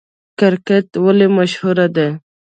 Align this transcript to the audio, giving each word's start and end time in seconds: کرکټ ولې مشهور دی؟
کرکټ 0.39 0.87
ولې 1.05 1.27
مشهور 1.37 1.77
دی؟ 1.95 2.09